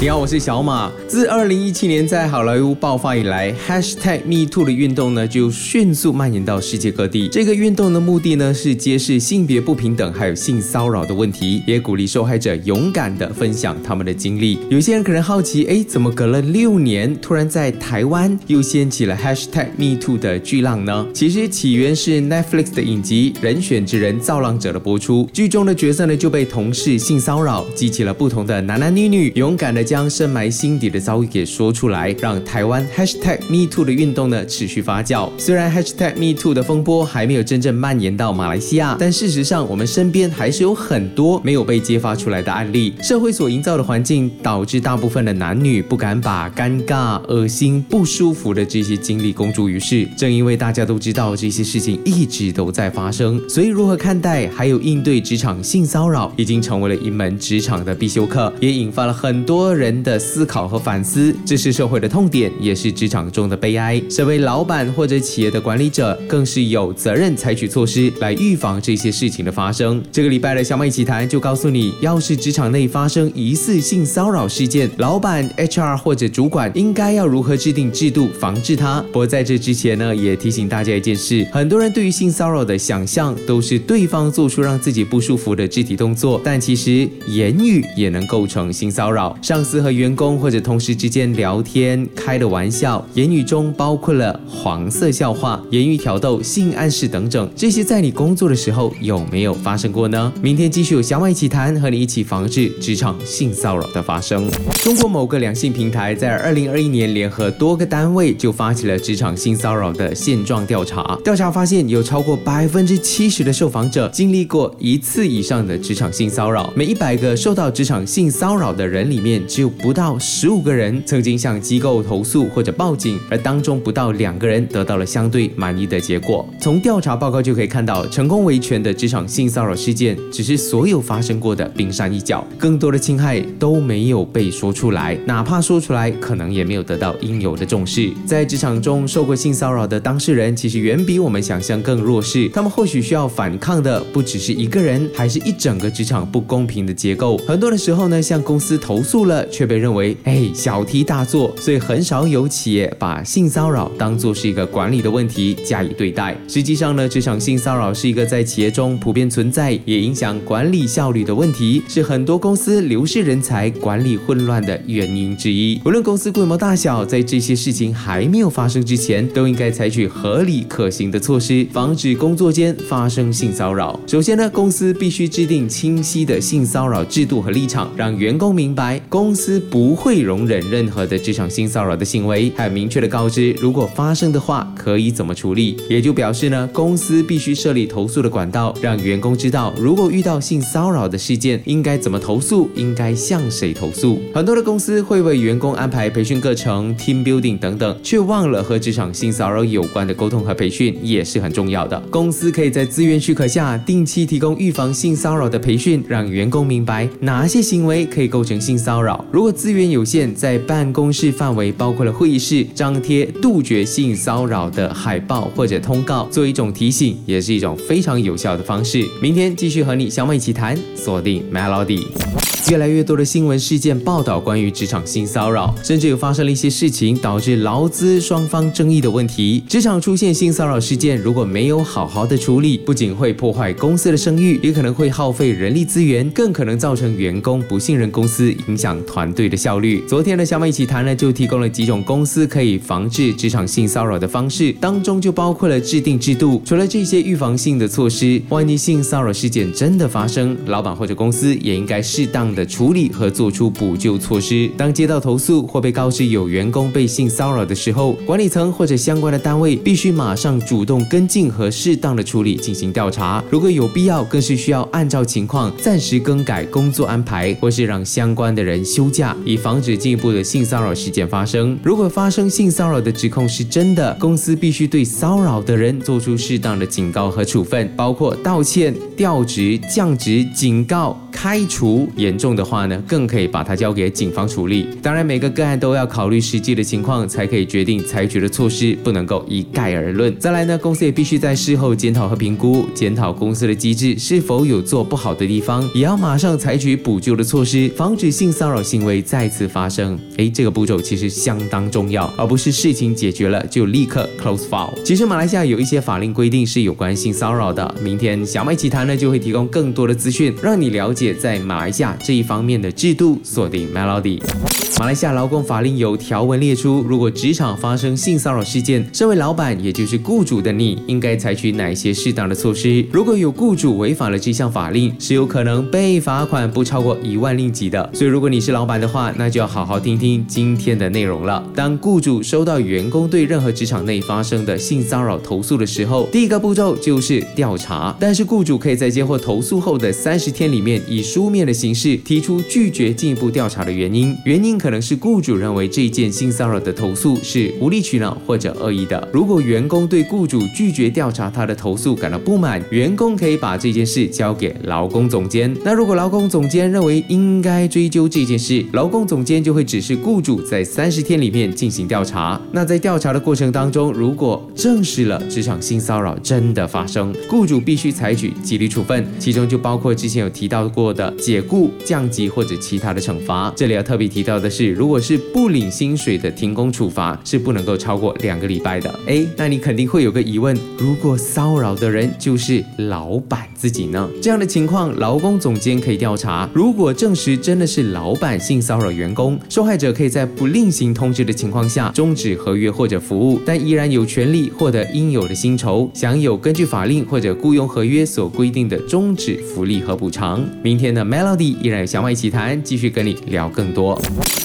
[0.00, 0.92] 你好，我是小马。
[1.08, 7.26] 自二零一七年在好莱坞爆发以来，#hashtag #MeToo 的运动呢就迅速蔓延到世界各地。
[7.26, 14.60] 这个运动的目的呢是揭示性别不平等还有性骚扰的问题，也鼓励受害者勇敢地分享他们的经历。
[14.70, 21.04] 有些人可能好奇，哎，怎么隔了六年，突然在台湾又掀起了 #hashtag #MeToo 的巨浪呢？
[21.12, 29.87] 其实起源是 Netflix 的影集《人选之人造浪者》的播出，剧中的角色呢就被同事性骚扰，激起了不同的男男女女勇敢的。
[29.88, 35.30] 将深埋心底的遭遇给说出来，让台湾 Hashtag #MeToo 的运动呢持续发酵。
[35.38, 42.92] 虽然 Hashtag #MeToo 的风波还没有真正蔓延到马来西亚，但事实上我们身边还是有很多没有被揭发出来的案例。
[43.02, 50.06] 社会所营造的环境导致大部分的男女不敢把尴尬、恶心、不舒服的这些经历公诸于世。
[50.18, 59.74] 正因为大家都知道这些事情一直都在发生，所以如何看待还有应对职场性骚扰，已经成为了一门职场的必修课，也引发了很多。
[59.78, 64.02] 人的思考和反思，这是社会的痛点，也是职场中的悲哀。
[64.10, 70.02] 身为老板或者企业的管理者，更是有责任采取措施来预防这些事情的发生。
[70.10, 79.00] 这个礼拜的小麦奇谈就告诉你，要是职场内发生疑似性骚扰事件，老板、HR 或者主管应该要如何制定制度防治它。
[79.12, 89.36] 不过在这之前呢，也提醒大家一件事：很多人对于性骚扰的想象都是对方做出让自己不舒服的肢体动作，但其实言语也能构成性骚扰。
[89.42, 100.32] 上司和员工或者同事之间聊天开的玩笑，言语中包括了黄色笑话、言语挑逗、性暗示等等，这些在你工作的时候有没有发生过呢？
[100.40, 104.50] 明天继续有小马一起谈，和你一起防治职场性骚扰的发生。
[104.82, 119.42] 中国某个两性平台在二零二一年联合多个单位就发起了职场性骚扰的现状调查，调查发现有超过百分之七十的受访者经历过一次以上的职场性骚扰，每一百个受到职场性骚扰的人里面。
[119.58, 126.48] 只有不到十五个人曾经向机构投诉或者报警，而当中不到两个人得到了相对满意的结果。
[126.60, 138.12] 从调查报告就可以看到，成功维权的职场性骚扰事件只是所有发生过的冰山一角，更多的侵害都没有被说出来，哪怕说出来，可能也没有得到应有的重视。
[138.24, 147.36] 在职场中受过性骚扰的当事人，其实远比我们想象更弱势，他们或许需要反抗的不只是一个人，还是一整个职场不公平的结构。
[147.38, 149.44] 很多的时候呢，向公司投诉了。
[149.50, 156.36] 却被认为哎小题大做，所以很少有企业把性骚扰当作是一个管理的问题加以对待。
[156.48, 165.80] 实际上呢，职场性骚扰是一个在企业中普遍存在，也影响管理效率的问题，是很多公司流失人才、管理混乱的原因之一。
[165.84, 173.98] 无论公司规模大小，在这些事情还没有发生之前，都应该采取合理可行的措施，防止工作间发生性骚扰。
[174.06, 179.27] 首先呢，公司必须制定清晰的性骚扰制度和立场，让员工明白公。
[179.28, 185.76] 公司不会容忍任何的职场性骚扰的行为，还有明确的告知，如果发生的话可以怎么处理。
[185.86, 194.18] 也就表示呢，公司必须设立投诉的管道，让员工知道，如果遇到性骚扰的事件，应该怎么投诉，应该向谁投诉。
[194.34, 202.00] 很多的公司会为员工安排培训课程、team building 等等，却忘了和职场性骚扰有关的沟通和培训也是很重要的。
[202.08, 209.17] 公司可以在资源许可下，定期提供预防性骚扰的培训，让员工明白哪些行为可以构成性骚扰。
[209.30, 219.04] 如果资源有限，在办公室范围包括了会议室，张贴杜绝性骚扰的海报或者通告，做一种提醒，也是一种非常有效的方式。
[219.20, 222.47] 明天继续和你小美一起谈，锁定 Melody。
[222.68, 229.64] 越来越多的新闻事件报道关于职场性骚扰，甚至有发生了一些事情导致劳资双方争议的问题。
[229.66, 240.04] 职场出现性骚扰事件，如果没有好好的处理，不仅会破坏公司的声誉，也可能会耗费人力资源，更可能造成员工不信任公司，影响团队的效率。
[240.06, 246.60] 昨天的小美一起谈呢，就提供了几种公司可以防治职场性骚扰的方式，当中就包括了制定制度。
[246.66, 252.57] 除了这些预防性的措施，万一性骚扰事件真的发生，老板或者公司也应该适当。
[252.58, 254.68] 的处理和做出补救措施。
[254.76, 263.42] 当接到投诉或被告知有员工被性骚扰的时候，管理层或者相关的单位必须马上主动跟进和适当的处理进行调查。
[263.48, 271.78] 如果有必要，更是需要按照情况暂时更改工作安排，或是让相关的人休假，以防止进一步的性骚扰事件发生。
[271.84, 281.16] 如果发生性骚扰的指控是真的，公司必须对骚扰的人做出适当的警告和处分，包括道歉、调职、降职、警告。
[281.40, 284.88] 开除，严重的话呢，更可以把它交给警方处理。
[285.00, 290.36] 当然，每个个案都要考虑实际的情况，才可以决定采取的措施，不能够一概而论。
[290.40, 300.18] 再来呢，公司也必须在事后检讨和评估，检讨公司的机制是否有做不好的地方，也要马上采取补救的措施，防止性骚扰行为再次发生。
[300.38, 304.92] 诶，这个步骤其实相当重要，而不是事情解决了就立刻 close file。
[305.04, 307.94] 其实马来西亚有一些法令规定是有关性骚扰的。
[308.02, 313.40] 明天小麦奇谈呢就会提供更多的资讯，让你了解在马来西亚这一方面的制度。
[313.42, 314.87] 锁定 Melody。
[314.98, 323.06] 马来西亚劳工法令有条文列出，如果职场发生性骚扰事件，身为老板也就是雇主的你，应该采取哪些适当的措施？
[323.12, 328.10] 如果有雇主违反了这项法令，是有可能被罚款不超过一万令吉的。
[328.12, 331.64] 所以如果你是老板的话，那就要好好听听今天的内容了。
[331.76, 338.12] 当雇主收到员工对任何职场内发生的性骚扰投诉的时候，第一个步骤就是调查。
[338.18, 344.36] 但是雇主可以在接获投诉后的三十天里面，以书面的形式提出拒绝进一步调查的原因。
[344.44, 344.87] 原因可。
[344.88, 349.28] 可能是雇主认为这件性骚扰的投诉是无理取闹或者恶意的。
[349.30, 355.76] 如果员工对雇主拒绝调查他的投诉感到不满，员工可以把这件事交给劳工总监。
[355.84, 362.58] 那如果劳工总监认为应该追究这件事，劳工总监就会指示雇主在三十天里面进行调查。
[362.72, 373.70] 那在调查的过程当中，如果证实了职场性骚扰真的发生，雇主必须采取纪律处分，其中就包括之前有提到过的解雇、降级或者其他的惩罚。
[373.76, 374.77] 这里要特别提到的是。
[374.78, 379.12] 是，如果是不领薪水的停工处罚，是不能够超过两个礼拜的。
[379.26, 384.30] 哎，那你肯定会有个疑问：如果骚扰的人就是老板自己呢？
[384.40, 386.70] 这样的情况，劳工总监可以调查。
[386.72, 400.64] 如果证实真的是老板性骚扰员工，受害者可以在不另行通知的情况下终止合约或者服务，但依然有权利获得应有的薪酬，享有根据法令或者雇佣合约所规定的终止福利和补偿。
[400.84, 404.16] 明天的 Melody 依然有小麦一起谈，继续跟你聊更多。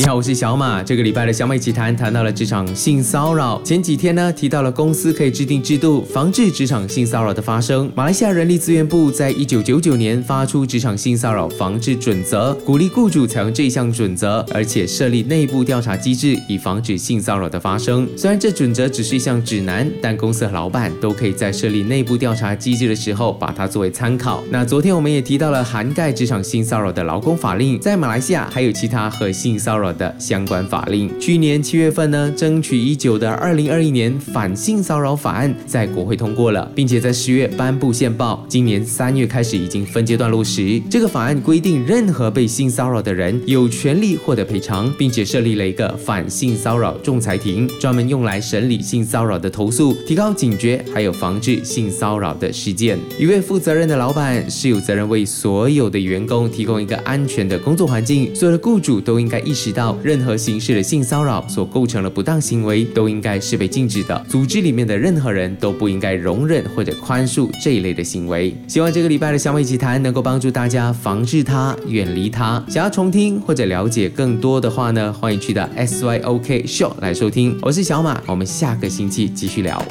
[0.00, 0.82] 你好，我是小马。
[0.82, 3.60] 这个礼拜的小马一起谈谈到了职场性骚扰。
[3.62, 7.92] 前几天呢，提到了公司可以制定制度，防治职场性骚扰的发生。
[7.94, 18.08] 马来西亚人力资源部在一九九九年发出职场性骚扰防治准则，鼓励雇主采用这项准则，而且设立内部调查机制，以防止性骚扰的发生。
[18.16, 24.42] 虽然这准则只是一项指南，但公司和老板都可以在设立内部调查机制的时候，把它作为参考。
[24.50, 29.89] 那昨天我们也提到了涵盖职场性骚扰的劳工法令，在马来西亚还有其他和性骚扰。
[29.92, 40.80] 的相关法令，去年七月份呢，争取已久的二零二一年反性骚扰法案在国会通过了，并且在十月颁布宪报，今年三月开始已经分阶段落实。
[40.90, 52.98] 这个法案规定，任何被性骚扰的人有权利获得赔偿，并且设立了一个反性骚扰仲裁庭，专门用来审理性骚扰的投诉，提高警觉，还有防治性骚扰的事件。
[53.18, 59.79] 一位负责任的老板是有责任为所有的员工提供一个安全的工作环境，所有的雇主都应该意识到。
[59.80, 64.26] 到任何形式的性骚扰所构成的不当行为都应该是被禁止的。
[64.28, 68.54] 组织里面的任何人都不应该容忍或者宽恕这一类的行为。
[68.68, 72.62] 希望这个礼拜的小美奇谈能够帮助大家防治它、远离它。
[72.68, 77.58] 想要重听或者了解更多的话呢，欢迎去到 SYOK Show 来收听。
[77.62, 79.82] 我是小马，我们下个星期继续聊。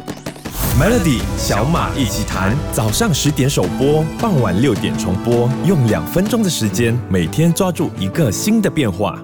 [0.79, 9.19] Melody 小马一起谈，早上十点首播，傍晚六点重播，用两分钟的时间，每天抓住一个新的变化。